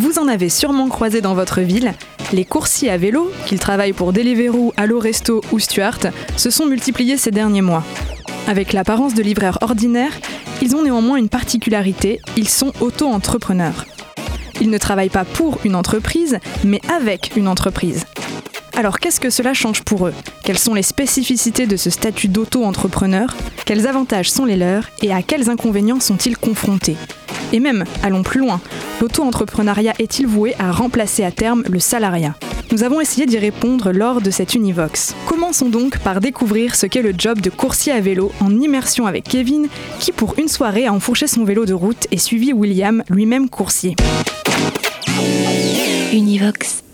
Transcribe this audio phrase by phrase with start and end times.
[0.00, 1.92] Vous en avez sûrement croisé dans votre ville.
[2.32, 5.98] Les coursiers à vélo, qu'ils travaillent pour Deliveroo, Allo Resto ou Stuart,
[6.36, 7.82] se sont multipliés ces derniers mois.
[8.46, 10.12] Avec l'apparence de livreurs ordinaires,
[10.62, 13.86] ils ont néanmoins une particularité, ils sont auto-entrepreneurs.
[14.60, 18.04] Ils ne travaillent pas pour une entreprise, mais avec une entreprise.
[18.78, 20.14] Alors qu'est-ce que cela change pour eux?
[20.44, 23.36] Quelles sont les spécificités de ce statut d'auto-entrepreneur?
[23.66, 24.88] Quels avantages sont les leurs?
[25.02, 26.96] Et à quels inconvénients sont-ils confrontés?
[27.52, 28.60] Et même, allons plus loin,
[29.00, 32.36] l'auto-entrepreneuriat est-il voué à remplacer à terme le salariat?
[32.70, 35.16] Nous avons essayé d'y répondre lors de cette Univox.
[35.26, 39.24] Commençons donc par découvrir ce qu'est le job de coursier à vélo en immersion avec
[39.24, 39.66] Kevin,
[39.98, 43.96] qui pour une soirée a enfourché son vélo de route et suivi William, lui-même coursier.
[46.12, 46.84] Univox.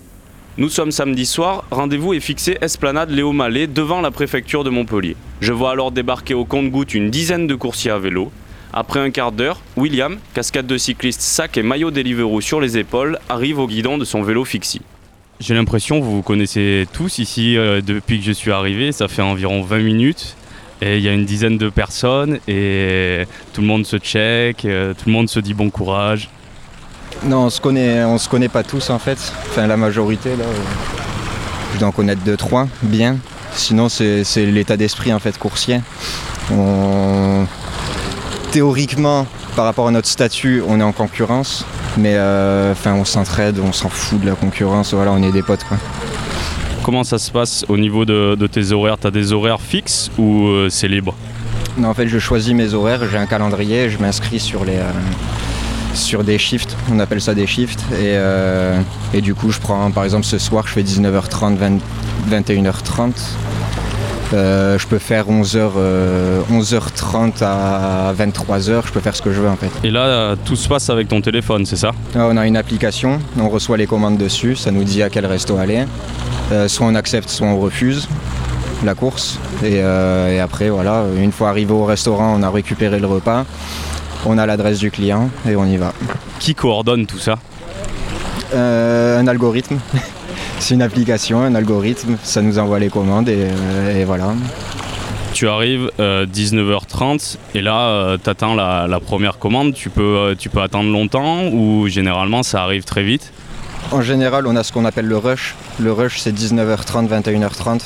[0.57, 5.17] Nous sommes samedi soir, rendez-vous est fixé Esplanade Léo Mallet devant la préfecture de Montpellier.
[5.41, 8.31] Je vois alors débarquer au compte-goutte une dizaine de coursiers à vélo.
[8.73, 13.19] Après un quart d'heure, William, cascade de cycliste, sac et maillot Deliveroo sur les épaules,
[13.29, 14.83] arrive au guidon de son vélo fixie.
[15.41, 18.93] J'ai l'impression vous vous connaissez tous ici euh, depuis que je suis arrivé.
[18.93, 20.37] Ça fait environ 20 minutes.
[20.83, 24.93] Et il y a une dizaine de personnes et tout le monde se check, euh,
[24.93, 26.29] tout le monde se dit bon courage.
[27.23, 29.19] Non, on se connaît, on se connaît pas tous en fait.
[29.51, 30.45] Enfin, la majorité là.
[30.45, 30.55] euh,
[31.75, 33.17] Je dois en connaître deux, trois, bien.
[33.53, 35.81] Sinon, c'est c'est l'état d'esprit en fait coursier.
[36.53, 37.47] On...
[38.51, 39.27] Théoriquement,
[39.57, 41.65] par rapport à notre statut, on est en concurrence,
[41.97, 44.93] mais euh, enfin, on s'entraide, on s'en fout de la concurrence.
[44.93, 45.79] Voilà, on est des potes quoi.
[46.83, 48.99] Comment ça se passe au niveau de, de tes horaires?
[48.99, 51.15] T'as des horaires fixes ou euh, c'est libre?
[51.79, 54.77] Non, en fait, je choisis mes horaires, j'ai un calendrier, je m'inscris sur les.
[54.77, 54.91] euh,
[55.95, 58.79] sur des shifts, on appelle ça des shifts, et, euh,
[59.13, 61.79] et du coup je prends par exemple ce soir je fais 19h30, 20
[62.31, 63.13] 21h30,
[64.33, 69.41] Euh, je peux faire 11h, euh, 11h30 à 23h, je peux faire ce que je
[69.41, 69.71] veux en fait.
[69.85, 71.93] Et là, tout se passe avec ton téléphone, c'est ça?
[72.15, 75.27] Là, on a une application, on reçoit les commandes dessus, ça nous dit à quel
[75.27, 75.85] resto aller.
[76.69, 78.09] Soit on accepte, soit on refuse
[78.85, 79.39] la course.
[79.63, 83.45] Et, et après, voilà, une fois arrivé au restaurant, on a récupéré le repas,
[84.27, 85.93] on a l'adresse du client et on y va.
[86.39, 87.39] Qui coordonne tout ça
[88.55, 89.79] Euh, un algorithme,
[90.59, 94.35] c'est une application, un algorithme, ça nous envoie les commandes et, euh, et voilà.
[95.33, 99.75] Tu arrives euh, 19h30 et là, euh, t'attends la, la première commande.
[99.75, 103.33] Tu peux, euh, tu peux attendre longtemps ou généralement ça arrive très vite
[103.91, 105.57] En général, on a ce qu'on appelle le rush.
[105.81, 107.81] Le rush, c'est 19h30, 21h30.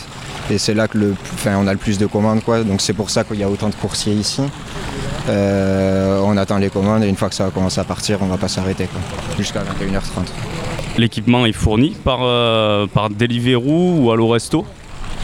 [0.50, 2.42] Et c'est là que le, enfin, on a le plus de commandes.
[2.42, 2.64] Quoi.
[2.64, 4.42] Donc c'est pour ça qu'il y a autant de coursiers ici.
[5.28, 8.26] Euh, on attend les commandes et une fois que ça va commencer à partir, on
[8.26, 9.00] va pas s'arrêter quoi,
[9.36, 10.26] jusqu'à 21h30.
[10.96, 14.64] L'équipement est fourni par, euh, par Deliveroo ou Allo Resto?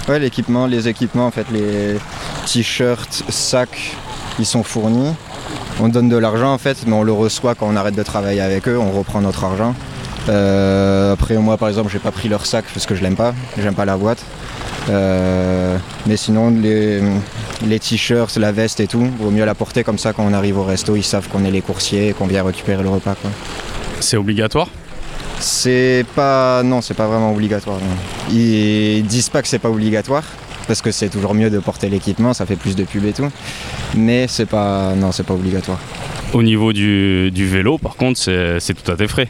[0.09, 1.97] Ouais, l'équipement, les équipements, en fait, les
[2.47, 3.97] t-shirts, sacs,
[4.39, 5.15] ils sont fournis.
[5.81, 8.41] On donne de l'argent en fait, mais on le reçoit quand on arrête de travailler
[8.41, 9.75] avec eux, on reprend notre argent.
[10.29, 13.35] Euh, après moi par exemple j'ai pas pris leur sac parce que je l'aime pas,
[13.59, 14.25] j'aime pas la boîte.
[14.89, 15.77] Euh,
[16.07, 17.03] mais sinon les,
[17.67, 20.59] les t-shirts, la veste et tout, vaut mieux la porter comme ça quand on arrive
[20.59, 23.15] au resto, ils savent qu'on est les coursiers et qu'on vient récupérer le repas.
[24.01, 24.69] C'est obligatoire?
[25.41, 26.63] C'est pas.
[26.63, 27.79] Non, c'est pas vraiment obligatoire.
[27.79, 28.35] non.
[28.37, 30.25] Ils disent pas que c'est pas obligatoire,
[30.67, 33.29] parce que c'est toujours mieux de porter l'équipement, ça fait plus de pub et tout.
[33.97, 34.95] Mais c'est pas.
[34.95, 35.79] Non, c'est pas obligatoire.
[36.33, 39.29] Au niveau du, du vélo, par contre, c'est c'est tout à tes frais.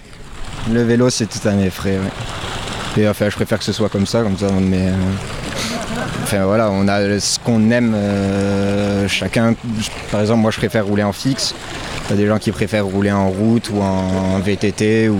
[0.73, 3.03] Le vélo, c'est tout à mes frais, ouais.
[3.03, 4.89] Et enfin, je préfère que ce soit comme ça, comme ça on met.
[4.89, 4.93] euh,
[6.25, 9.55] Enfin voilà, on a ce qu'on aime euh, chacun.
[10.11, 11.55] Par exemple, moi je préfère rouler en fixe.
[12.07, 15.19] Il y a des gens qui préfèrent rouler en route ou en VTT ou.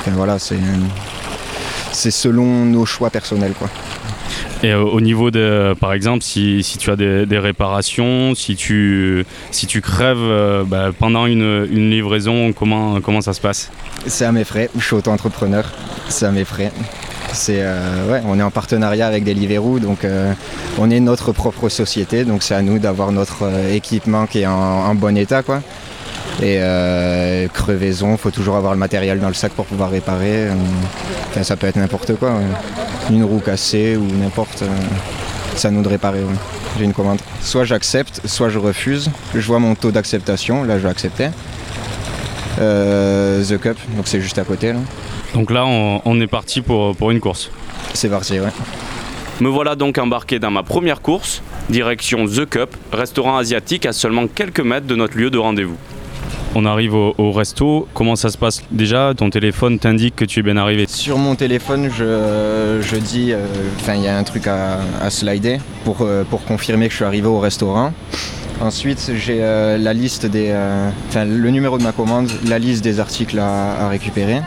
[0.00, 0.58] Enfin voilà, c'est.
[1.92, 3.68] C'est selon nos choix personnels quoi.
[4.62, 8.56] Et euh, au niveau de, par exemple, si, si tu as des, des réparations, si
[8.56, 13.70] tu, si tu crèves euh, bah, pendant une, une livraison, comment, comment ça se passe?
[14.06, 15.64] C'est à mes frais, je suis auto-entrepreneur,
[16.08, 16.72] c'est à mes frais.
[17.48, 20.32] Euh, on est en partenariat avec Deliveroo, donc euh,
[20.78, 24.46] on est notre propre société, donc c'est à nous d'avoir notre euh, équipement qui est
[24.46, 25.42] en, bon état.
[25.42, 25.62] Quoi.
[26.42, 26.60] Et
[27.52, 30.48] crevaison, faut toujours avoir le matériel dans le sac pour pouvoir réparer.
[31.42, 32.32] ça peut être n'importe quoi,
[33.10, 34.62] une roue cassée ou n'importe.
[35.56, 36.20] c'est à nous de réparer.
[36.78, 37.18] J'ai une commande.
[37.42, 39.10] Soit j'accepte, soit je refuse.
[39.34, 41.28] Je vois mon taux d'acceptation, là je vais accepter.
[42.58, 44.80] Euh, The Cup, donc c'est juste à côté là.
[45.34, 47.50] Donc là, on, on est parti pour, pour une course.
[47.94, 48.48] C'est parti, ouais.
[49.40, 54.26] Me voilà donc embarqué dans ma première course, direction The Cup, restaurant asiatique à seulement
[54.26, 55.76] quelques mètres de notre lieu de rendez-vous.
[56.54, 60.40] On arrive au, au resto, comment ça se passe Déjà, ton téléphone t'indique que tu
[60.40, 60.86] es bien arrivé.
[60.88, 63.44] Sur mon téléphone, je, je dis, euh,
[63.78, 66.96] enfin, il y a un truc à, à slider pour, euh, pour confirmer que je
[66.96, 67.92] suis arrivé au restaurant.
[68.60, 72.82] Ensuite, j'ai euh, la liste des, euh, enfin, le numéro de ma commande, la liste
[72.82, 74.40] des articles à, récupérer.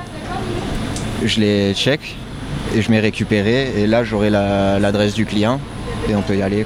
[1.23, 2.17] Je les check
[2.75, 3.69] et je mets récupérer.
[3.81, 5.61] Et là, j'aurai la- l'adresse du client
[6.09, 6.65] et on peut y aller.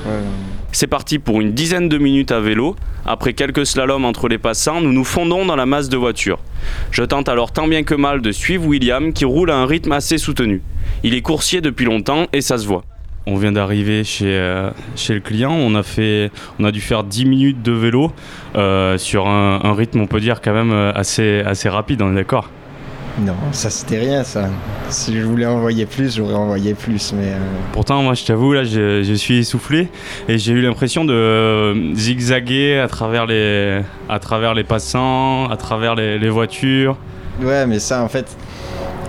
[0.72, 2.76] C'est parti pour une dizaine de minutes à vélo.
[3.06, 6.40] Après quelques slaloms entre les passants, nous nous fondons dans la masse de voitures.
[6.90, 9.92] Je tente alors tant bien que mal de suivre William qui roule à un rythme
[9.92, 10.64] assez soutenu.
[11.04, 12.84] Il est coursier depuis longtemps et ça se voit.
[13.28, 16.30] On vient d'arriver chez, euh, chez le client, on a, fait,
[16.60, 18.12] on a dû faire 10 minutes de vélo
[18.56, 22.12] euh, sur un, un rythme, on peut dire, quand même euh, assez, assez rapide, on
[22.12, 22.50] est d'accord?
[23.18, 24.50] Non, ça c'était rien ça.
[24.90, 27.14] Si je voulais envoyer plus, j'aurais envoyé plus.
[27.14, 27.38] Mais euh,
[27.72, 29.88] Pourtant, moi, je t'avoue, là, je, je suis essoufflé
[30.28, 33.80] et j'ai eu l'impression de zigzaguer à travers les,
[34.10, 36.98] à travers les passants, à travers les, les voitures.
[37.42, 38.36] Ouais, mais ça, en fait,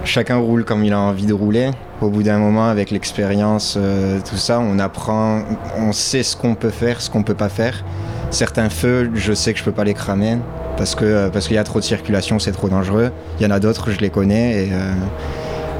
[0.06, 1.70] chacun roule comme il a envie de rouler.
[2.00, 5.42] Au bout d'un moment, avec l'expérience, euh, tout ça, on apprend,
[5.78, 7.84] on sait ce qu'on peut faire, ce qu'on peut pas faire.
[8.30, 10.38] Certains feux, je sais que je peux pas les cramer
[10.76, 13.10] parce que euh, parce qu'il y a trop de circulation, c'est trop dangereux.
[13.38, 14.92] Il y en a d'autres, je les connais et euh,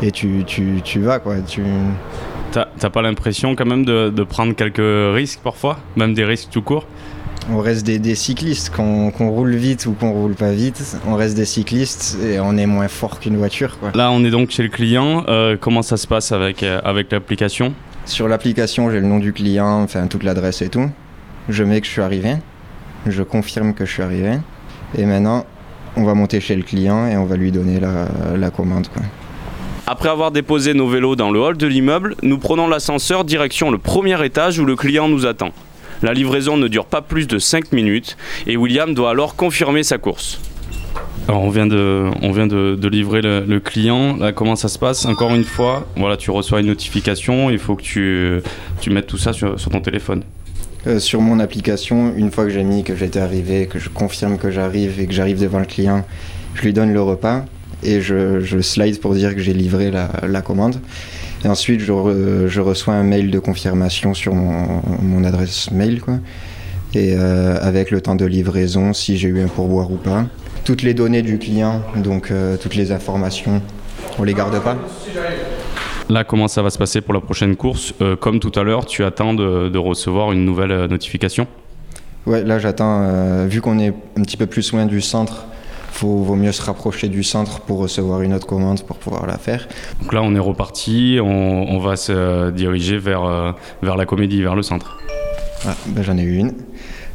[0.02, 1.37] et tu, tu, tu vas quoi.
[1.46, 1.62] Tu
[2.52, 6.62] T'as pas l'impression quand même de, de prendre quelques risques parfois, même des risques tout
[6.62, 6.87] court?
[7.52, 11.37] On reste des, des cyclistes, qu'on roule vite ou qu'on roule pas vite, on reste
[11.37, 13.93] des cyclistes et on est moins fort qu'une voiture quoi.
[13.94, 15.25] Là, on est donc chez le client.
[15.28, 17.72] Euh, comment ça se passe avec, euh, avec l'application?
[18.04, 20.90] Sur l'application, j'ai le nom du client, enfin toute l'adresse et tout.
[21.48, 22.34] Je mets que je suis arrivé.
[23.06, 24.38] Je confirme que je suis arrivé.
[24.98, 25.44] Et maintenant,
[25.96, 28.88] on va monter chez le client et on va lui donner la, la commande.
[28.88, 29.02] Quoi.
[29.87, 33.78] Après avoir déposé nos vélos dans le hall de l'immeuble, nous prenons l'ascenseur direction le
[33.78, 35.50] premier étage où le client nous attend.
[36.02, 38.16] La livraison ne dure pas plus de 5 minutes
[38.46, 40.40] et William doit alors confirmer sa course.
[41.28, 44.16] Alors on vient de, on vient de, de livrer le, le client.
[44.16, 45.06] Là, comment ça se passe?
[45.06, 47.50] Encore une fois, voilà, tu reçois une notification.
[47.50, 48.40] Il faut que tu,
[48.81, 50.22] tu mettes tout ça sur, sur ton téléphone.
[50.87, 54.38] Euh, sur mon application, une fois que j'ai mis que j'étais arrivé, que je confirme
[54.38, 56.06] que j'arrive et que j'arrive devant le client,
[56.54, 57.44] je lui donne le repas
[57.82, 60.81] et je, je slide pour dire que j'ai livré la, la commande.
[61.46, 66.00] Et ensuite, je, re- je reçois un mail de confirmation sur mon, mon adresse mail,
[66.00, 66.14] quoi.
[66.93, 70.25] Et euh, avec le temps de livraison, si j'ai eu un pourboire ou pas.
[70.64, 73.62] Toutes les données du client, donc euh, toutes les informations,
[74.19, 74.76] on les garde pas.
[76.08, 77.94] Là, comment ça va se passer pour la prochaine course?
[78.00, 81.46] Euh, Comme tout à l'heure, tu attends de, de recevoir une nouvelle notification?
[82.26, 85.46] Ouais, là j'attends, euh, vu qu'on est un petit peu plus loin du centre,
[85.96, 89.38] faut, vaut mieux se rapprocher du centre pour recevoir une autre commande pour pouvoir la
[89.38, 89.66] faire.
[90.00, 91.19] Donc là, on est reparti.
[91.22, 93.52] On, on va se diriger vers, euh,
[93.82, 94.98] vers la comédie, vers le centre.
[95.66, 96.52] Ah, ben, j'en ai eu une.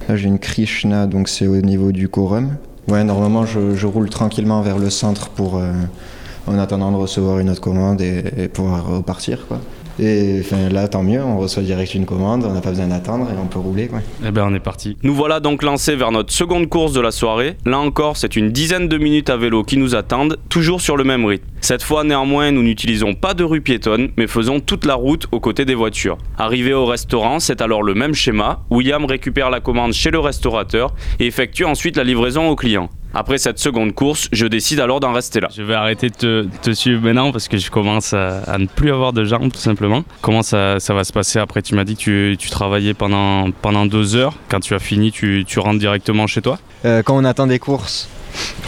[0.09, 2.55] Là j'ai une Krishna, donc c'est au niveau du quorum.
[2.87, 5.71] Ouais, normalement je, je roule tranquillement vers le centre pour, euh,
[6.47, 9.45] en attendant de recevoir une autre commande et, et pouvoir repartir.
[9.47, 9.59] Quoi.
[9.99, 10.41] Et
[10.71, 13.47] là tant mieux, on reçoit direct une commande, on n'a pas besoin d'attendre et on
[13.47, 13.87] peut rouler.
[13.87, 13.99] Quoi.
[14.25, 14.97] Eh ben, on est parti.
[15.03, 17.57] Nous voilà donc lancés vers notre seconde course de la soirée.
[17.65, 21.03] Là encore, c'est une dizaine de minutes à vélo qui nous attendent, toujours sur le
[21.03, 21.45] même rythme.
[21.61, 25.39] Cette fois, néanmoins, nous n'utilisons pas de rue piétonne, mais faisons toute la route aux
[25.39, 26.17] côtés des voitures.
[26.37, 28.63] Arrivé au restaurant, c'est alors le même schéma.
[28.71, 32.89] William récupère la commande chez le restaurateur et effectue ensuite la livraison au client.
[33.13, 35.49] Après cette seconde course, je décide alors d'en rester là.
[35.53, 38.67] Je vais arrêter de te, te suivre maintenant parce que je commence à, à ne
[38.67, 40.03] plus avoir de jambes tout simplement.
[40.21, 41.61] Comment ça, ça va se passer après?
[41.61, 44.33] Tu m'as dit que tu, tu travaillais pendant, pendant deux heures.
[44.47, 46.57] Quand tu as fini, tu, tu rentres directement chez toi?
[46.85, 48.07] Euh, quand on attend des courses,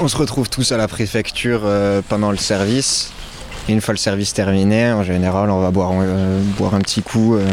[0.02, 3.14] on se retrouve tous à la préfecture euh, pendant le service.
[3.70, 7.02] Et une fois le service terminé, en général, on va boire, euh, boire un petit
[7.02, 7.46] coup euh,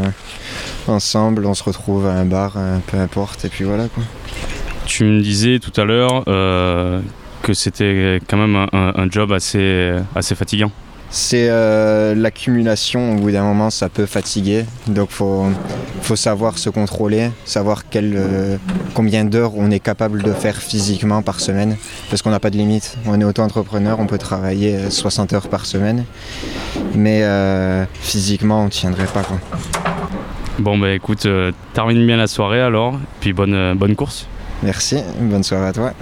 [0.89, 1.47] ensemble.
[1.47, 4.03] On se retrouve à un bar, euh, peu importe, et puis voilà quoi.
[4.87, 7.01] Tu me disais tout à l'heure euh,
[7.43, 10.73] que c'était quand même un, job assez, assez fatigant.
[11.13, 14.65] C'est euh, l'accumulation, au bout d'un moment, ça peut fatiguer.
[14.87, 15.47] Donc faut,
[16.03, 18.57] faut savoir se contrôler, savoir quel, euh,
[18.95, 21.77] combien d'heures on est capable de faire physiquement par semaine.
[22.11, 22.97] Parce qu'on n'a pas de limite.
[23.07, 26.05] On est auto-entrepreneur, on peut travailler euh, 60 heures par semaine.
[26.95, 29.25] Mais euh, physiquement, on ne tiendrait pas.
[29.25, 29.39] Quoi.
[30.61, 31.27] Bon bah écoute,
[31.73, 34.27] termine bien la soirée alors, puis bonne, bonne course.
[34.63, 35.93] Merci, bonne soirée à toi.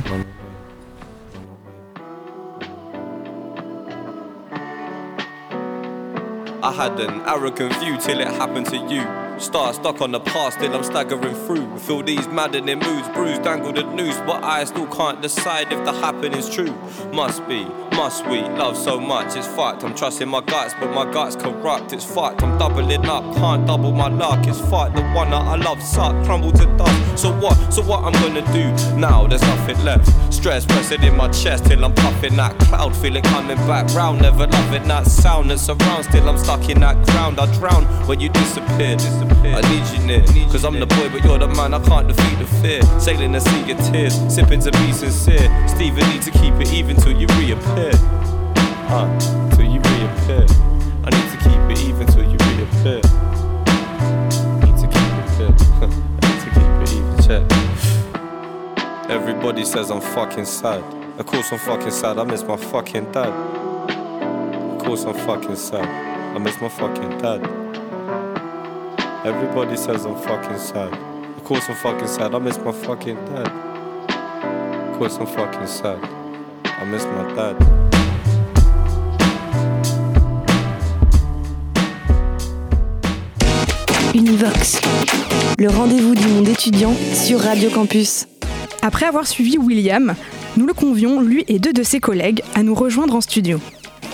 [6.61, 9.07] I had an arrogant view till it happened to you.
[9.39, 11.65] Star stuck on the past, till I'm staggering through.
[11.67, 15.85] With all these maddening moods, bruised, dangled the noose, but I still can't decide if
[15.85, 16.75] the happening's true.
[17.13, 17.65] Must be,
[17.99, 18.41] must we?
[18.43, 19.83] Love so much, it's fucked.
[19.83, 21.93] I'm trusting my guts, but my guts corrupt.
[21.93, 22.45] It's fucked.
[22.45, 24.47] I'm doubling up, can't double my luck.
[24.47, 24.95] It's fucked.
[24.95, 27.23] The one that I love suck, crumble to dust.
[27.23, 27.57] So what?
[27.75, 29.27] So what I'm gonna do now?
[29.27, 30.07] There's nothing left.
[30.33, 34.23] Stress pressing in my chest till I'm puffing that cloud, feeling coming back round.
[34.23, 36.07] Never loving that sound that surrounds.
[36.07, 37.41] Still I'm stuck in that ground.
[37.41, 38.95] I drown when you disappear.
[38.95, 39.57] disappear.
[39.57, 41.75] I need you near, cause I'm the boy, but you're the man.
[41.75, 42.81] I can't defeat the fear.
[43.01, 45.49] Sailing the sea of tears, sipping to be sincere.
[45.67, 47.88] Steven need to keep it even till you reappear.
[47.97, 49.07] Huh,
[49.51, 50.47] till you reappear.
[51.05, 53.01] I need to keep it even till you reappear.
[54.63, 55.51] Need to keep it fair.
[56.23, 59.11] need to keep it even check.
[59.11, 60.83] Everybody says I'm fucking sad.
[61.19, 62.19] Of course I'm fucking sad.
[62.19, 63.29] I miss my fucking dad.
[63.29, 65.89] Of course I'm fucking sad.
[66.35, 67.45] I miss my fucking dad.
[69.27, 70.93] Everybody says I'm fucking sad.
[71.37, 72.35] Of course I'm fucking sad.
[72.35, 73.49] I miss my fucking dad.
[74.91, 76.18] Of course I'm fucking sad.
[76.87, 77.19] Miss my.
[84.15, 84.81] Univox,
[85.59, 88.27] le rendez-vous du monde étudiant sur Radio Campus.
[88.81, 90.15] Après avoir suivi William,
[90.57, 93.61] nous le convions, lui et deux de ses collègues, à nous rejoindre en studio.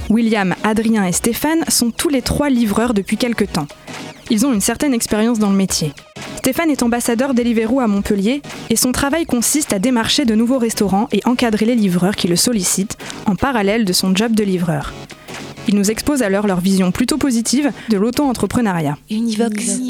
[0.08, 3.68] William, Adrien et Stéphane sont tous les trois livreurs depuis quelques temps.
[4.30, 5.92] Ils ont une certaine expérience dans le métier.
[6.44, 11.08] Stéphane est ambassadeur Deliveroo à Montpellier et son travail consiste à démarcher de nouveaux restaurants
[11.10, 14.92] et encadrer les livreurs qui le sollicitent en parallèle de son job de livreur.
[15.68, 18.98] Ils nous exposent alors leur vision plutôt positive de l'auto-entrepreneuriat.
[19.10, 19.80] Univox.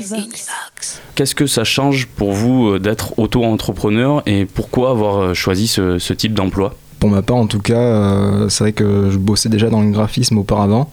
[1.16, 5.98] Qu'est-ce que ça change pour vous euh, d'être auto-entrepreneur et pourquoi avoir euh, choisi ce,
[5.98, 6.76] ce type d'emploi?
[7.00, 9.90] Pour ma part, en tout cas, euh, c'est vrai que je bossais déjà dans le
[9.90, 10.88] graphisme auparavant.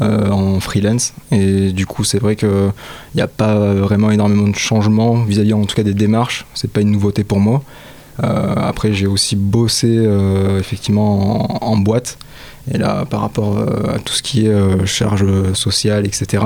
[0.00, 1.12] Euh, en freelance.
[1.30, 2.72] Et du coup c'est vrai qu'il
[3.14, 6.46] n'y a pas vraiment énormément de changements vis-à-vis en tout cas des démarches.
[6.54, 7.62] C'est pas une nouveauté pour moi.
[8.24, 12.16] Euh, après j'ai aussi bossé euh, effectivement en, boîte.
[12.72, 16.44] Et là par rapport à tout ce qui est charge sociale etc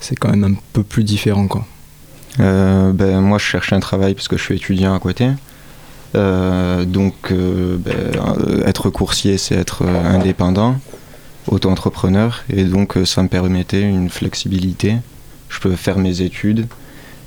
[0.00, 1.66] c'est quand même un peu plus différent quoi.
[2.38, 5.28] Ben, moi, je cherche un travail parce que je suis étudiant à côté.
[6.14, 10.76] Donc, ben, être coursier, c'est être indépendant,
[11.48, 12.44] auto-entrepreneur.
[12.50, 14.96] Et donc, euh, ça me permettait une flexibilité.
[15.48, 16.66] Je peux faire mes études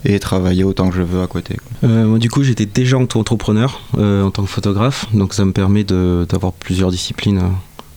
[0.05, 1.57] et travailler autant que je veux à côté.
[1.83, 5.51] Euh, moi, du coup, j'étais déjà auto-entrepreneur euh, en tant que photographe, donc ça me
[5.51, 7.49] permet d'avoir plusieurs disciplines, euh,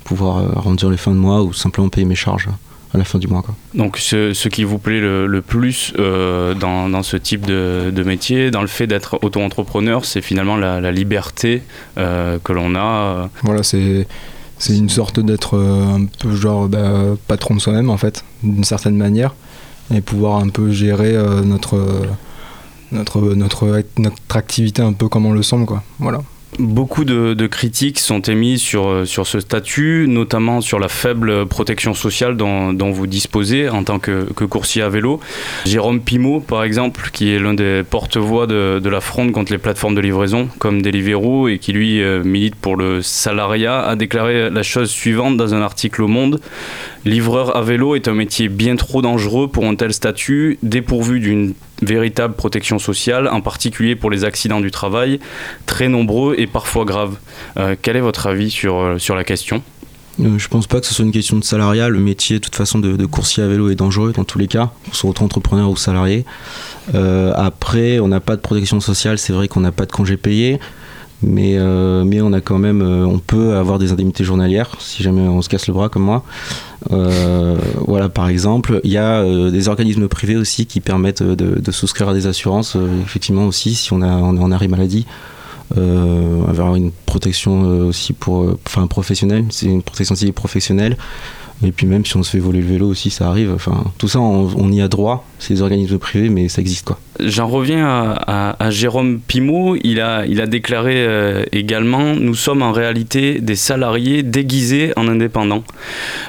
[0.04, 2.48] pouvoir arrondir les fins de mois ou simplement payer mes charges
[2.92, 3.42] à la fin du mois.
[3.42, 3.54] Quoi.
[3.74, 7.92] Donc ce, ce qui vous plaît le, le plus euh, dans, dans ce type de,
[7.94, 11.62] de métier, dans le fait d'être auto-entrepreneur, c'est finalement la, la liberté
[11.98, 13.28] euh, que l'on a.
[13.44, 14.08] Voilà, c'est
[14.60, 18.62] c'est une sorte d'être euh, un peu genre bah, patron de soi-même en fait, d'une
[18.62, 19.34] certaine manière,
[19.92, 22.06] et pouvoir un peu gérer euh, notre, euh,
[22.92, 25.82] notre, notre, notre activité un peu comme on le semble quoi.
[25.98, 26.20] Voilà.
[26.60, 31.94] Beaucoup de, critiques sont émises sur, euh, sur ce statut, notamment sur la faible protection
[31.94, 35.20] sociale dont, vous disposez en tant que, coursier à vélo.
[35.64, 39.58] Jérôme Pimot, par exemple, qui est l'un des porte-voix de, de la fronde contre les
[39.58, 44.50] plateformes de livraison, comme Deliveroo, et qui lui euh, milite pour le salariat, a déclaré
[44.50, 46.40] la chose suivante dans un article au Monde.
[47.06, 51.54] Livreur à vélo est un métier bien trop dangereux pour un tel statut, dépourvu d'une
[51.80, 55.18] véritable protection sociale, en particulier pour les accidents du travail,
[55.64, 57.16] très nombreux et parfois graves.
[57.56, 59.62] Euh, quel est votre avis sur, euh, sur la question?
[60.20, 61.88] Euh, je pense pas que ce soit une question de salariat.
[61.88, 64.70] Le métier, de toute façon, de, coursier à vélo est dangereux dans tous les cas,
[64.84, 66.26] qu'on soit auto-entrepreneur ou salarié.
[66.92, 69.16] Après, on n'a pas de protection sociale.
[69.16, 70.60] C'est vrai qu'on n'a pas de congé payé.
[71.22, 75.02] Mais, euh, mais on a quand même, euh, on peut avoir des indemnités journalières si
[75.02, 76.24] jamais on se casse le bras comme moi.
[76.92, 81.72] Euh, voilà, par exemple, il y a des organismes privés aussi qui permettent de, de
[81.72, 85.06] souscrire à des assurances, effectivement aussi si on, a, on est en arrêt maladie.
[86.48, 90.96] Avoir une protection aussi pour, enfin professionnelle, c'est une protection civile professionnelle.
[91.64, 93.52] Et puis même si on se fait voler le vélo aussi, ça arrive.
[93.54, 95.26] Enfin, tout ça, on, y a droit.
[95.38, 96.98] C'est des organismes privés, mais ça existe quoi.
[97.18, 99.76] J'en reviens à, Jérôme Pimot.
[99.84, 105.64] Il a, déclaré euh, également Nous sommes en réalité des salariés déguisés en indépendants.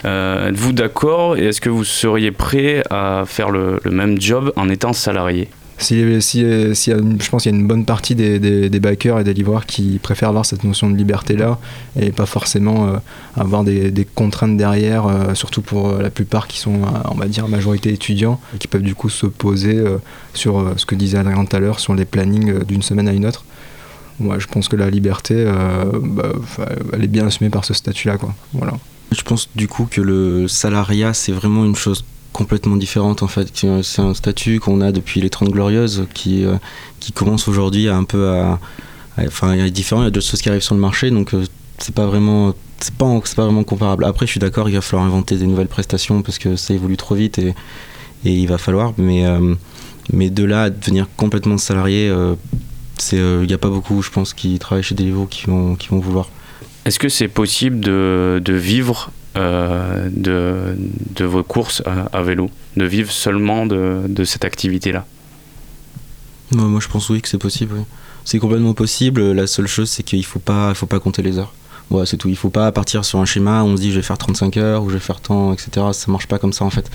[0.06, 4.68] Euh, Êtes-vous d'accord et est-ce que vous seriez prêt à faire le même job en
[4.70, 5.48] étant salarié
[5.82, 9.66] Si, je pense qu'il y a une bonne partie des, des, bikers et des livreurs
[9.66, 11.58] qui préfèrent avoir cette notion de liberté-là
[12.00, 12.98] et pas forcément euh,
[13.36, 17.48] avoir des, contraintes derrière, euh, surtout pour euh, la plupart qui sont, on va dire,
[17.48, 19.84] majorité étudiants, qui peuvent du coup se poser
[20.34, 23.26] sur ce que disait Adrien tout à l'heure, sur les plannings d'une semaine à une
[23.26, 23.44] autre.
[24.20, 25.46] Moi, je pense que la liberté,
[26.04, 26.32] bah,
[26.94, 28.18] elle est bien assumée par ce statut-là.
[28.54, 28.74] Voilà.
[29.12, 33.48] Je pense du coup que le salariat, c'est vraiment une chose complètement différente en fait.
[33.84, 36.46] C'est un statut qu'on a depuis les 30 Glorieuses qui,
[37.00, 38.60] qui commence aujourd'hui à un peu à.
[39.18, 41.32] Enfin, il est différent, il y a d'autres choses qui arrivent sur le marché, donc
[41.78, 42.54] c'est pas vraiment.
[42.80, 44.06] C'est pas, pas vraiment comparable.
[44.06, 46.98] Après, je suis d'accord, il va falloir inventer des nouvelles prestations parce que ça évolue
[46.98, 47.54] trop vite et,
[48.26, 48.94] et il va falloir.
[48.98, 49.24] Mais,
[50.12, 52.12] mais de là à devenir complètement salarié,
[53.12, 56.00] il n'y a pas beaucoup, je pense, qui travaillent chez Deliveroo qui vont, qui vont
[56.00, 56.30] vouloir.
[56.86, 60.76] Est-ce que c'est possible de, de vivre euh, de,
[61.16, 65.06] de, vos courses à, vélo, de vivre seulement de, de cette activité-là
[66.52, 67.86] Moi, je pense oui que c'est possible.
[68.26, 69.32] C'est complètement possible.
[69.32, 71.54] La seule chose, c'est qu'il ne faut pas, faut pas compter les heures.
[71.90, 72.28] Ouais, c'est tout.
[72.28, 74.18] Il ne faut pas partir sur un schéma où on se dit je vais faire
[74.18, 75.88] 35 heures ou je vais faire tant, etc.
[75.94, 76.90] Ça marche pas comme ça en fait.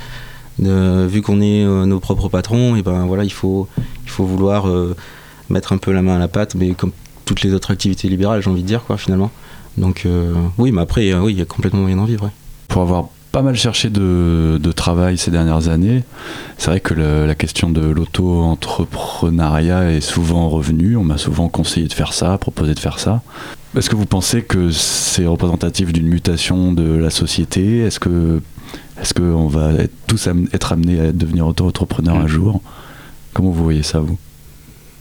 [0.58, 3.68] vu qu'on est euh, nos propres patrons, et ben voilà, il faut,
[4.04, 4.96] il faut vouloir euh,
[5.50, 6.92] mettre un peu la main à la pâte, mais comme
[7.24, 9.30] toutes les autres activités libérales, j'ai envie de dire, quoi, finalement.
[9.78, 12.30] Donc, euh, oui, mais après, euh, oui, il y a complètement moyen d'en vivre.
[12.68, 16.04] Pour avoir pas mal cherché de, de, travail ces dernières années,
[16.56, 20.96] c'est vrai que la question de l'auto-entrepreneuriat est souvent revenue.
[20.96, 23.22] On m'a souvent conseillé de faire ça, proposé de faire ça.
[23.76, 27.80] Est-ce que vous pensez que c'est représentatif d'une mutation de la société?
[27.80, 28.40] Est-ce que
[29.00, 32.28] est-ce qu'on va être, tous être amenés à devenir auto-entrepreneur un mmh.
[32.28, 32.62] jour?
[33.34, 34.18] Comment vous voyez ça, vous?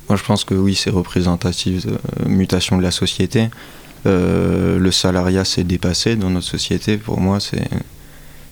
[0.10, 3.50] Moi, je pense que oui, c'est représentatif de euh, mutation de la société.
[4.06, 6.98] Euh, le salariat s'est dépassé dans notre société.
[6.98, 7.68] Pour moi, c'est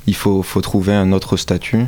[0.07, 1.85] il faut, faut trouver un autre statut.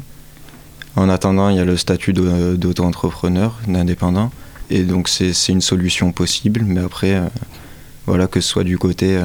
[0.96, 4.32] En attendant, il y a le statut d'auto-entrepreneur, d'indépendant.
[4.70, 6.64] Et donc, c'est une solution possible.
[6.66, 7.28] Mais après, euh,
[8.06, 9.20] voilà, que ce soit du côté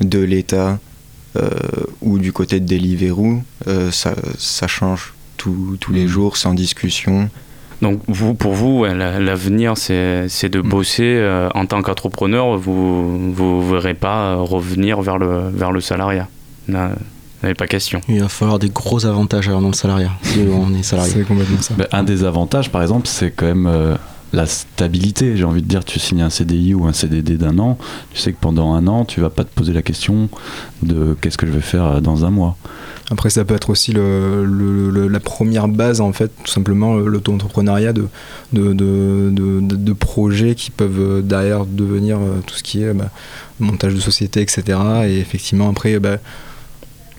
[0.00, 0.78] de l'État
[2.00, 3.42] ou du côté de Deliveroo,
[3.90, 6.08] ça, ça change tous les mmh.
[6.08, 7.30] jours, sans discussion.
[7.82, 10.68] Donc vous, pour vous, l'avenir, c'est de mm.
[10.68, 12.56] bosser euh, en tant qu'entrepreneur.
[12.56, 16.28] Vous ne verrez pas revenir vers le, vers le salariat.
[16.66, 18.00] n'avez pas question.
[18.08, 21.12] Il va falloir des gros avantages dans le salariat, si on est salarié.
[21.12, 21.74] C'est complètement ça.
[21.76, 23.96] Ben, un des avantages, par exemple, c'est quand même euh,
[24.32, 25.36] la stabilité.
[25.36, 27.78] J'ai envie de dire, tu signes un CDI ou un CDD d'un an,
[28.12, 30.28] tu sais que pendant un an, tu vas pas te poser la question
[30.82, 32.56] de qu'est-ce que je vais faire euh, dans un mois.
[33.10, 37.94] Après, ça peut être aussi le, la première base, en fait, tout simplement l'auto-entrepreneuriat
[38.52, 43.10] de projets qui peuvent euh, derrière devenir euh, tout ce qui est bah,
[43.60, 44.78] montage de société, etc.
[45.06, 46.18] Et effectivement, après, bah,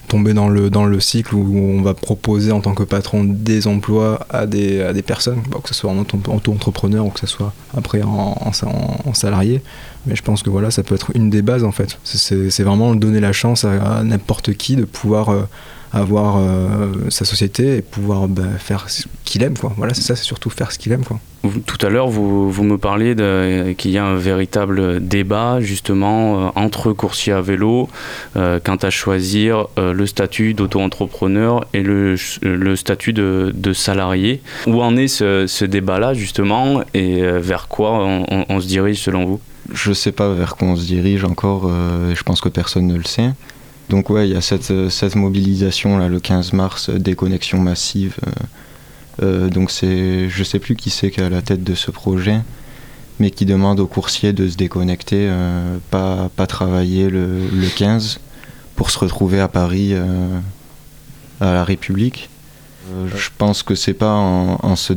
[0.09, 3.67] tomber dans le, dans le cycle où on va proposer en tant que patron des
[3.67, 7.53] emplois à des, à des personnes, que ce soit en auto-entrepreneur ou que ce soit
[7.77, 8.51] après en,
[9.13, 9.61] salarié.
[10.05, 11.99] Mais je pense que voilà, ça peut être une des bases en fait.
[12.03, 15.43] C'est vraiment donner la chance à, n'importe qui de pouvoir euh,
[15.91, 19.57] avoir euh, sa société et pouvoir bah, faire ce qu'il aime.
[19.57, 19.73] Quoi.
[19.77, 21.03] Voilà, c'est ça, c'est surtout faire ce qu'il aime.
[21.03, 21.19] Quoi.
[21.65, 23.15] Tout à l'heure, vous, vous, me parliez
[23.75, 27.89] qu'il y a un véritable débat justement euh, entre coursiers à vélo
[28.35, 34.41] euh, quant à choisir le statut d'auto-entrepreneur et le, le statut de, de, salarié.
[34.67, 39.25] Où en est ce, ce débat-là justement et vers quoi on, on, se dirige selon
[39.25, 39.39] vous?
[39.73, 42.97] Je ne sais pas vers quoi on se dirige encore, je pense que personne ne
[42.97, 43.31] le sait.
[43.89, 48.15] Donc ouais, il y a cette, euh, mobilisation là le 15 mars, euh, déconnexion massive.
[49.21, 52.39] Euh, donc c'est, je sais plus qui c'est qui à la tête de ce projet,
[53.19, 55.29] mais qui demande aux coursiers de se déconnecter,
[55.89, 58.19] pas, travailler le, le, 15
[58.75, 59.93] pour se retrouver à Paris
[61.41, 62.29] à la République.
[63.13, 64.93] je pense que c'est pas en, se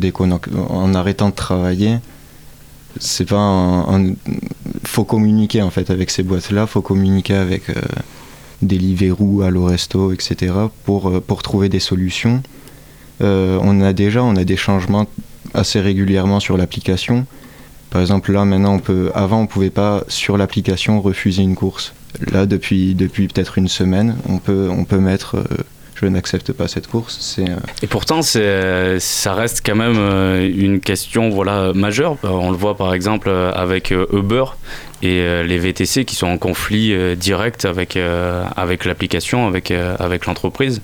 [0.71, 1.99] en arrêtant de travailler,
[3.01, 3.89] c'est pas
[4.85, 7.65] faut communiquer en fait avec ces boîtes là, faut communiquer avec
[8.62, 10.55] Deliveroo, Allo Resto, etc.
[10.85, 12.42] pour, euh, pour trouver des solutions.
[13.20, 15.07] Euh, on a déjà on a des changements
[15.55, 17.27] assez régulièrement sur l'application.
[17.90, 21.92] Par exemple, là maintenant, on peut, avant on pouvait pas sur l'application refuser une course.
[22.31, 25.44] Là, depuis, depuis peut-être une semaine, on peut, on peut mettre euh,
[26.03, 27.19] je n'accepte pas cette course.
[27.21, 27.47] C'est,
[27.83, 29.97] Et pourtant, c'est, ça reste quand même
[30.43, 32.17] une question voilà, majeure.
[32.25, 34.45] On le voit par exemple avec Uber
[35.03, 39.71] et euh, les VTC qui sont en conflit euh, direct avec, euh, avec l'application, avec,
[39.71, 40.81] avec l'entreprise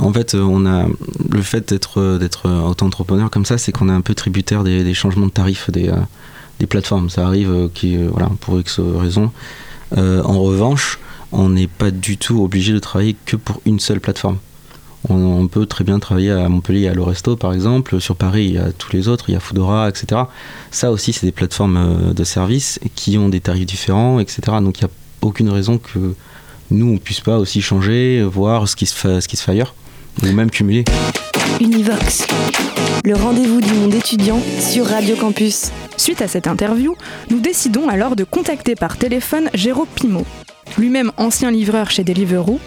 [0.00, 0.88] en fait, on a
[1.30, 5.26] le fait d'être d'être auto-entrepreneur comme ça, c'est qu'on est un peu tributaire des, changements
[5.26, 5.88] de tarifs des,
[6.58, 7.08] des plateformes.
[7.10, 9.30] Ça arrive qui, voilà, pour X raisons.
[9.96, 10.98] en revanche,
[11.30, 14.38] on n'est pas du tout obligé de travailler que pour une seule plateforme.
[15.10, 18.00] On, peut très bien travailler à Montpellier, à l'Oresto par exemple.
[18.00, 20.22] Sur Paris, il y a tous les autres, il y a Foodora, etc.
[20.70, 24.40] Ça aussi, c'est des plateformes euh, de services qui ont des tarifs différents, etc.
[24.60, 26.14] Donc il n'y a aucune raison que
[26.70, 29.52] nous, on puisse pas aussi changer, voir ce qui se fait, ce qui se fait
[29.52, 29.74] ailleurs,
[30.22, 30.84] ou même cumuler.
[31.60, 32.26] Univox,
[33.04, 35.70] le rendez-vous du monde étudiant sur Radio Campus.
[35.96, 36.96] Suite à cette interview,
[37.30, 40.26] nous décidons alors de contacter par téléphone Jérôme Pimot.
[40.78, 42.58] Lui-même ancien livreur chez Deliveroo,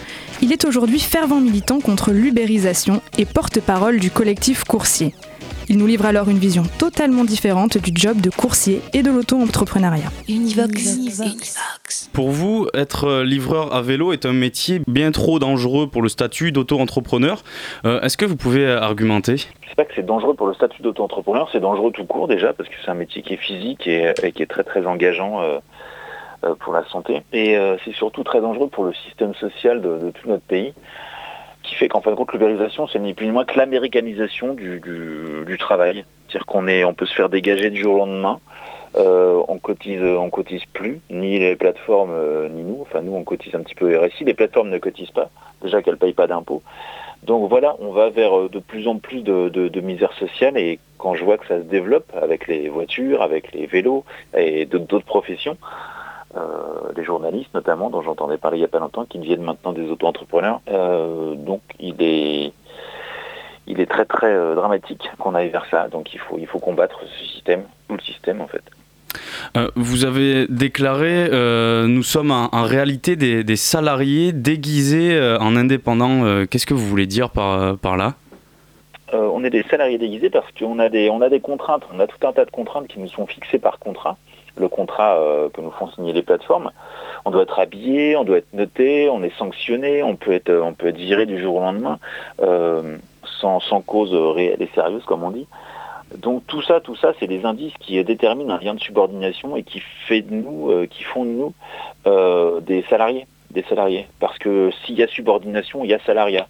[0.42, 5.14] il est aujourd'hui fervent militant contre l'ubérisation et porte-parole du collectif Coursier.
[5.70, 10.10] Il nous livre alors une vision totalement différente du job de coursier et de l'auto-entrepreneuriat.
[10.30, 11.58] Univox.
[12.14, 16.54] Pour vous, être livreur à vélo est un métier bien trop dangereux pour le statut
[16.54, 17.44] d'auto-entrepreneur.
[17.84, 19.36] Euh, Est-ce que vous pouvez argumenter?
[19.68, 22.70] C'est pas que c'est dangereux pour le statut d'auto-entrepreneur, c'est dangereux tout court déjà parce
[22.70, 25.46] que c'est un métier qui est physique et, et qui est très très engageant euh,
[25.46, 25.60] euh,
[26.60, 27.22] pour la santé.
[27.34, 30.74] Et euh, c'est surtout très dangereux pour le système social de, tout notre pays
[31.64, 34.80] qui fait qu'en fin de compte l'ubérisation c'est ni plus ni moins que l'américanisation du,
[34.80, 36.06] du, travail.
[36.28, 38.40] C'est-à-dire qu'on est, on peut se faire dégager du jour au lendemain.
[38.96, 42.80] Euh, on cotise, on cotise plus, ni les plateformes, euh, ni nous.
[42.82, 44.24] Enfin, nous, on cotise un petit peu RSI.
[44.24, 45.30] Les plateformes ne cotisent pas,
[45.62, 46.64] déjà qu'elles payent pas d'impôts.
[47.24, 50.58] Donc voilà, on va vers euh, de plus en plus de, de, misère sociale.
[50.58, 54.04] Et quand je vois que ça se développe avec les voitures, avec les vélos
[54.36, 55.97] et d'autres professions, euh,
[56.96, 59.90] les journalistes notamment, dont j'entendais parler il n'y a pas longtemps, qui deviennent maintenant des
[59.90, 60.62] auto-entrepreneurs.
[60.70, 62.54] Euh, donc il est,
[63.68, 65.88] il est très très euh, dramatique qu'on aille vers ça.
[65.88, 68.64] Donc il faut, il faut combattre ce système, tout le système en fait.
[69.56, 75.40] Euh, vous avez déclaré euh, nous sommes en, en réalité des, des salariés déguisés euh,
[75.40, 76.26] en indépendants.
[76.26, 78.16] Euh, Qu'est-ce que vous voulez dire par, par là?
[79.14, 82.00] Euh, on est des salariés déguisés parce qu'on a des, on a des contraintes, on
[82.02, 84.18] a tout un tas de contraintes qui nous sont fixées par contrat.
[84.58, 86.72] Le contrat euh, que nous font signer les plateformes,
[87.26, 90.74] on doit être habillé, on doit être noté, on est sanctionné, on peut être, on
[90.92, 92.00] viré du jour au lendemain
[92.42, 92.98] euh,
[93.40, 95.48] sans, cause réelle et sérieuse comme on dit.
[96.18, 99.64] Donc tout ça, tout ça, c'est des indices qui déterminent un lien de subordination et
[99.64, 101.54] qui euh, font de nous
[102.62, 104.08] des salariés, des salariés.
[104.20, 106.48] Parce que s'il y a subordination, il y a salariat.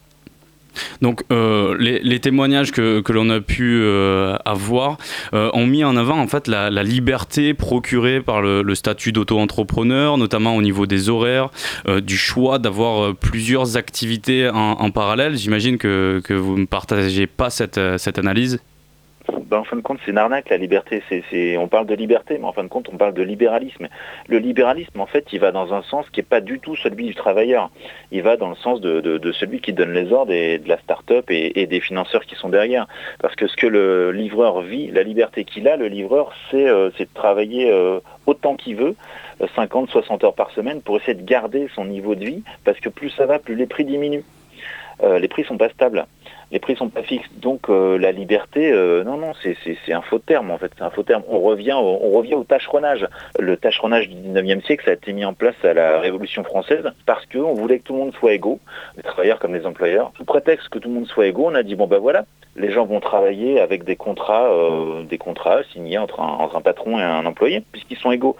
[1.01, 4.97] Donc euh, les, témoignages que, l'on a pu euh, avoir
[5.33, 10.55] euh, ont mis en avant en fait la, liberté procurée par le, statut d'auto-entrepreneur, notamment
[10.55, 11.49] au niveau des horaires,
[12.01, 15.35] du choix d'avoir plusieurs activités en, parallèle.
[15.37, 17.77] J'imagine que, vous ne partagez pas cette
[18.17, 18.59] analyse.
[19.47, 21.01] Ben, en fin de compte, c'est une arnaque, la liberté.
[21.57, 23.87] On parle de liberté, mais en fin de compte, on parle de libéralisme.
[24.27, 27.05] Le libéralisme, en fait, il va dans un sens qui n'est pas du tout celui
[27.05, 27.69] du travailleur.
[28.11, 31.25] Il va dans le sens de, celui qui donne les ordres et de la start-up
[31.29, 32.87] et, des financeurs qui sont derrière.
[33.19, 36.89] Parce que ce que le livreur vit, la liberté qu'il a, le livreur, c'est, euh,
[36.97, 38.95] de travailler euh, autant qu'il veut,
[39.55, 42.89] 50, 60 heures par semaine, pour essayer de garder son niveau de vie, parce que
[42.89, 44.23] plus ça va, plus les prix diminuent.
[45.03, 46.05] Euh, les prix sont pas stables
[46.51, 47.29] les prix sont pas fixes.
[47.37, 49.55] Donc euh, la liberté, euh, non, non, c'est,
[49.91, 51.23] un faux terme en fait, c'est un faux terme.
[51.27, 53.07] On revient, au, on tâcheronnage.
[53.39, 56.91] Le tâcheronnage du 19e siècle, ça a été mis en place à la Révolution française
[57.05, 58.59] parce qu'on voulait que tout le monde soit égaux,
[58.95, 60.11] les travailleurs comme les employeurs.
[60.17, 62.71] Sous prétexte que tout le monde soit égaux, on a dit bon ben voilà, les
[62.71, 65.03] gens vont travailler avec des contrats, euh,
[65.73, 68.35] signés entre un, patron et un employé puisqu'ils sont égaux.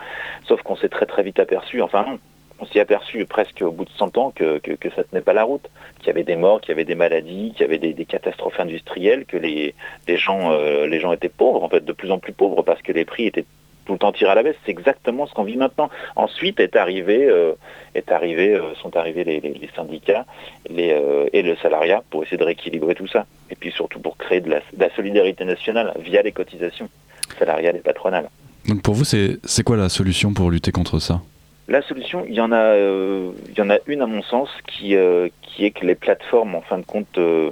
[0.48, 2.17] Sauf qu'on s'est très très vite aperçu, enfin
[2.60, 5.34] on s'y est aperçu presque au bout de 100 ans que, que, ça tenait pas
[5.34, 7.78] la route, qu'il y avait des morts, qu'il y avait des maladies, qu'il y avait
[7.78, 9.74] des, catastrophes industrielles, que les,
[10.08, 12.91] gens, euh, les gens étaient pauvres, en fait, de plus en plus pauvres parce que
[12.91, 13.46] les prix étaient
[13.86, 14.56] tout le temps tirés à la baisse.
[14.65, 15.89] C'est exactement ce qu'on vit maintenant.
[16.15, 17.54] Ensuite est arrivé, euh,
[17.96, 20.26] est arrivé, euh, sont arrivés les, syndicats
[20.70, 23.26] et le salariat pour essayer de rééquilibrer tout ça.
[23.50, 26.89] Et puis surtout pour créer de la, de la solidarité nationale via les cotisations
[27.39, 28.30] salariales et patronales.
[28.67, 31.22] Donc pour vous, c'est quoi la solution pour lutter contre ça?
[31.67, 34.49] La solution, il y en a, euh, il y en a une à mon sens
[34.67, 35.27] qui, euh,
[35.60, 37.51] est que les plateformes, en fin de compte, euh,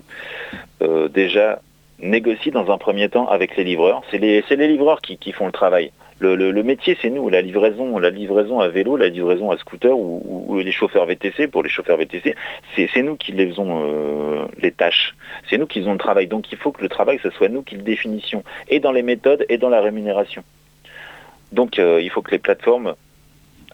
[1.10, 1.60] déjà
[2.00, 4.04] négocient dans un premier temps avec les livreurs.
[4.12, 5.92] C'est les, livreurs qui, font le travail.
[6.20, 10.60] Le, métier, c'est nous, la livraison, la livraison à vélo, la livraison à scooter ou,
[10.60, 11.48] les chauffeurs VTC.
[11.48, 12.36] Pour les chauffeurs VTC,
[12.76, 15.16] c'est nous qui les faisons les tâches.
[15.50, 16.28] C'est nous qui faisons le travail.
[16.28, 19.04] Donc il faut que le travail, ce soit nous qui le définissions, et dans les
[19.04, 20.44] méthodes et dans la rémunération.
[21.52, 22.96] Donc il faut que les plateformes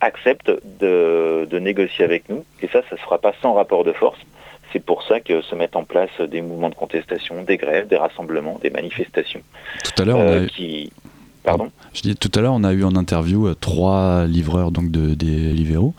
[0.02, 2.44] acceptent de, de, négocier avec nous.
[2.62, 4.20] Et ça, ça ne se fera pas sans rapport de force.
[4.74, 7.98] C'est pour ça que se mettent en place des mouvements de contestation, des grèves, des
[7.98, 9.42] rassemblements, des manifestations.
[9.84, 10.48] Tout à l'heure, euh, a...
[10.48, 10.92] qui...
[11.44, 11.72] Pardon?
[11.94, 15.14] Je dis tout à l'heure, on a eu en interview euh, trois livreurs donc de,
[15.16, 15.94] des Livero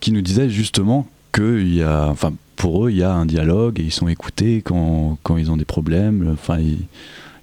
[0.00, 3.24] qui nous disaient justement que il y a, enfin, pour eux, il y a un
[3.24, 6.30] dialogue et ils sont écoutés quand, quand ils ont des problèmes.
[6.32, 6.78] Enfin, ils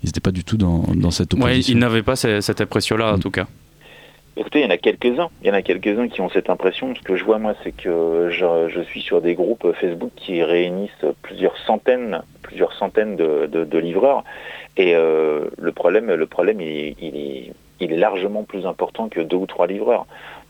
[0.03, 1.73] n'étaient pas du tout dans, dans cette opposition.
[1.73, 3.21] Ils n'avaient pas cette impression-là, en Mm.
[3.21, 3.47] tout cas.
[4.37, 5.29] Écoutez, il y en a quelques-uns.
[5.41, 6.95] Il y en a quelques-uns qui ont cette impression.
[6.95, 11.05] Ce que je vois, moi, c'est que je, suis sur des groupes Facebook qui réunissent
[11.21, 14.23] plusieurs centaines, de, livreurs.
[14.77, 16.09] Et euh, le problème,
[16.61, 20.05] il est largement plus important que deux ou trois livreurs.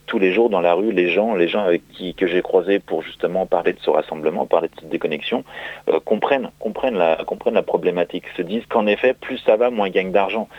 [0.10, 2.80] Tous les jours dans la rue, les gens, les gens avec qui que j'ai croisés
[2.80, 5.44] pour justement parler de ce rassemblement, parler de cette déconnexion,
[5.88, 7.16] euh, comprennent, comprennent la,
[7.62, 10.50] problématique, se disent qu'en effet, plus ça va, moins ils gagnent d'argent.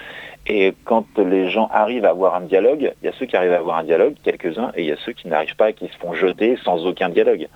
[0.47, 3.53] Et quand les gens arrivent à avoir un dialogue, il y a ceux qui arrivent
[3.53, 5.99] à avoir un dialogue, quelques-uns, et il y a ceux qui n'arrivent pas qui se
[5.99, 7.49] font jeter sans aucun dialogue.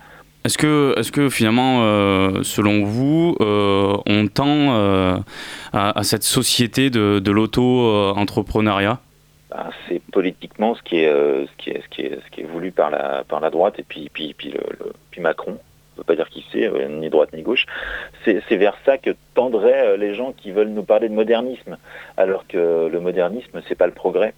[0.43, 5.21] Est-ce que, est que finalement, euh, selon vous, euh, on tend
[5.73, 8.99] à, cette société de l'auto-entrepreneuriat?
[9.55, 15.21] Ben, C'est politiquement ce qui est, voulu par la, droite et puis, puis, puis, le,
[15.21, 15.57] Macron.
[15.97, 17.65] On ne peut pas dire qui c'est, ni droite ni gauche.
[18.25, 21.77] C'est vers ça que tendraient les gens qui veulent nous parler de modernisme,
[22.17, 24.33] alors que le modernisme, c'est pas le progrès.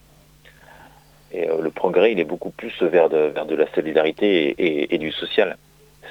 [1.31, 5.57] Et le progrès, il est beaucoup plus vers de, la solidarité et, du social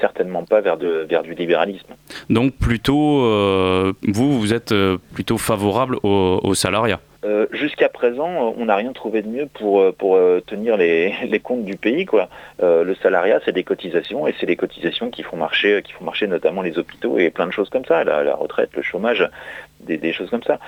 [0.01, 1.95] certainement pas vers, du libéralisme.
[2.29, 8.64] Donc plutôt, euh, vous, vous êtes euh, plutôt favorable au, salariat euh, Jusqu'à présent, on
[8.64, 12.06] n'a rien trouvé de mieux pour, pour tenir les, les, comptes du pays.
[12.06, 12.28] Quoi.
[12.60, 16.26] le salariat, c'est des cotisations et c'est les cotisations qui font marcher, qui font marcher
[16.26, 19.28] notamment les hôpitaux et plein de choses comme ça, la, retraite, le chômage,
[19.80, 20.58] des, choses comme ça.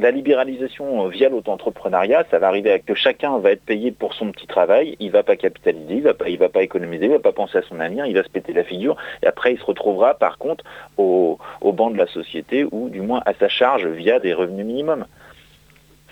[0.00, 4.32] La libéralisation via l'auto-entrepreneuriat, ça va arriver à que chacun va être payé pour son
[4.32, 7.18] petit travail, il va pas capitaliser, il va pas, il va pas économiser, il va
[7.18, 9.64] pas penser à son avenir, il va se péter la figure, et après il se
[9.64, 10.64] retrouvera par contre
[10.96, 14.64] au, au banc de la société ou du moins à sa charge via des revenus
[14.64, 15.04] minimums.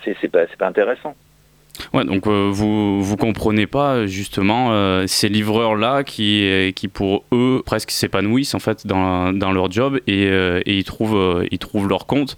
[0.05, 1.15] C'est pas, pas intéressant.
[1.93, 7.25] Ouais, donc euh, vous vous comprenez pas justement euh, ces livreurs là qui qui pour
[7.33, 11.59] eux presque s'épanouissent en fait dans, dans leur job et, euh, et ils trouvent ils
[11.59, 12.37] trouvent leur compte.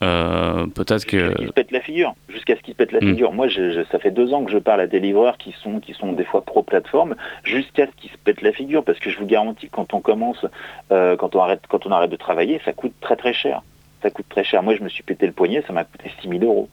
[0.00, 3.10] Peut-être que ils se pètent la figure jusqu'à ce qu'ils se pètent la hmm.
[3.10, 3.32] figure.
[3.32, 5.94] Moi, je, ça fait deux ans que je parle à des livreurs qui sont qui
[5.94, 9.18] sont des fois pro plateforme jusqu'à ce qu'ils se pètent la figure parce que je
[9.18, 10.44] vous garantis quand on commence
[10.90, 13.62] quand on arrête quand on arrête de travailler, ça coûte très très cher.
[14.02, 14.62] Ça coûte très cher.
[14.62, 16.68] Moi, je me suis pété le poignet, ça m'a coûté 6000 euros.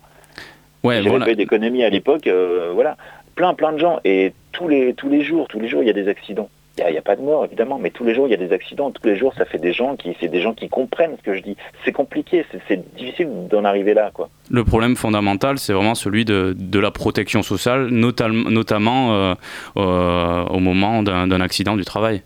[0.85, 1.33] Ouais, J'avais voilà.
[1.33, 2.97] d'économie à l'époque, euh, voilà,
[3.35, 5.89] plein plein de gens et tous les tous les jours, tous les jours il y
[5.89, 6.49] a des accidents.
[6.77, 8.51] Il n'y a, pas de mort évidemment, mais tous les jours il y a des
[8.51, 8.91] accidents.
[8.91, 11.33] Tous les jours ça fait des gens qui c'est des gens qui comprennent ce que
[11.33, 11.55] je dis.
[11.85, 14.29] C'est compliqué, c'est difficile d'en arriver là quoi.
[14.51, 19.35] Le problème fondamental c'est vraiment celui de, de, la protection sociale, notamment notamment euh,
[19.77, 22.23] euh, au moment d'un accident du travail.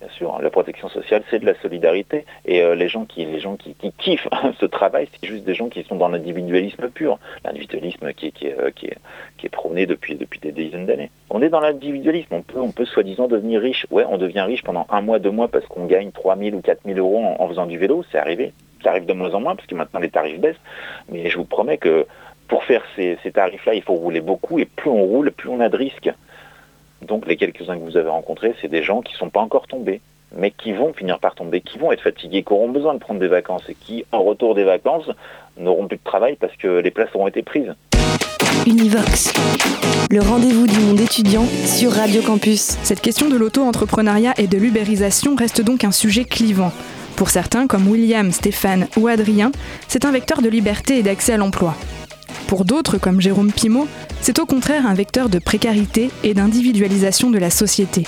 [0.00, 2.24] Bien sûr, la protection sociale, c'est de la solidarité.
[2.46, 5.96] Et euh, les gens qui, les kiffent ce travail, c'est juste des gens qui sont
[5.96, 8.96] dans l'individualisme pur, l'individualisme qui, euh, est,
[9.36, 11.10] qui prôné depuis, des dizaines d'années.
[11.28, 12.42] On est dans l'individualisme.
[12.54, 13.86] On peut, soi-disant devenir riche.
[13.90, 16.62] Ouais, on devient riche pendant un mois, deux mois parce qu'on gagne 3 000 ou
[16.62, 18.02] 4 000 euros en, faisant du vélo.
[18.10, 18.54] C'est arrivé.
[18.82, 20.60] Ça arrive de moins en moins parce que maintenant les tarifs baissent.
[21.10, 22.06] Mais je vous promets que
[22.48, 24.58] pour faire ces, ces tarifs-là, il faut rouler beaucoup.
[24.58, 26.10] Et plus on roule, plus on a de risques.
[27.02, 29.66] Donc les quelques-uns que vous avez rencontrés, c'est des gens qui ne sont pas encore
[29.66, 30.00] tombés,
[30.36, 33.20] mais qui vont finir par tomber, qui vont être fatigués, qui auront besoin de prendre
[33.20, 35.10] des vacances et qui, en retour des vacances,
[35.56, 37.74] n'auront plus de travail parce que les places auront été prises.
[38.66, 39.32] Univox,
[40.10, 42.76] le rendez-vous du monde étudiant sur Radio Campus.
[42.82, 46.72] Cette question de l'auto-entrepreneuriat et de l'ubérisation reste donc un sujet clivant.
[47.16, 49.52] Pour certains, comme William, Stéphane ou Adrien,
[49.88, 51.74] c'est un vecteur de liberté et d'accès à l'emploi.
[52.50, 53.86] Pour d'autres, comme Jérôme Pimot,
[54.20, 58.02] c'est au contraire un vecteur de précarité et d'individualisation de la société.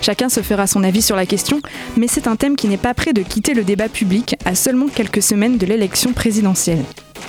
[0.00, 1.60] Chacun se fera son avis sur la question,
[1.94, 4.88] mais c'est un thème qui n'est pas prêt de quitter le débat public à seulement
[4.88, 6.82] quelques semaines de l'élection présidentielle.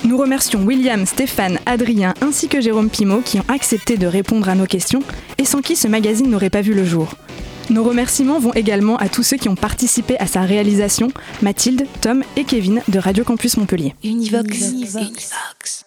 [0.04, 4.54] Nous remercions William, Stéphane, Adrien ainsi que Jérôme Pimot qui ont accepté de répondre à
[4.54, 5.02] nos questions
[5.36, 7.16] et sans qui ce magazine n'aurait pas vu le jour.
[7.68, 11.08] Nos remerciements vont également à tous ceux qui ont participé à sa réalisation,
[11.42, 13.94] Mathilde, Tom et Kevin de Radio Campus Montpellier.
[14.02, 14.70] Univox.
[14.70, 15.84] Univox.